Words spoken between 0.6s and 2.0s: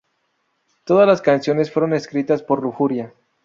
Todas las canciones fueron